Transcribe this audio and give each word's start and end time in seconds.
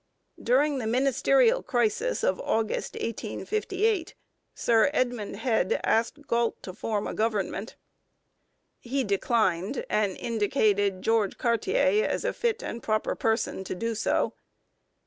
During 0.41 0.79
the 0.79 0.87
ministerial 0.87 1.61
crisis 1.61 2.23
of 2.23 2.39
August 2.39 2.95
1858 2.95 4.15
Sir 4.55 4.89
Edmund 4.95 5.35
Head 5.35 5.79
asked 5.83 6.25
Galt 6.25 6.63
to 6.63 6.73
form 6.73 7.05
a 7.05 7.13
government. 7.13 7.75
He 8.79 9.03
declined, 9.03 9.85
and 9.91 10.17
indicated 10.17 11.03
George 11.03 11.37
Cartier 11.37 12.03
as 12.03 12.25
a 12.25 12.33
fit 12.33 12.63
and 12.63 12.81
proper 12.81 13.13
person 13.13 13.63
to 13.63 13.75
do 13.75 13.93
so. 13.93 14.33